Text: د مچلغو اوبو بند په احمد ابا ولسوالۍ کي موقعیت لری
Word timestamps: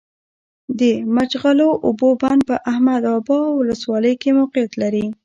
د 0.79 0.81
مچلغو 1.15 1.69
اوبو 1.87 2.09
بند 2.21 2.41
په 2.49 2.55
احمد 2.71 3.03
ابا 3.15 3.39
ولسوالۍ 3.59 4.13
کي 4.21 4.29
موقعیت 4.39 4.71
لری 4.81 5.05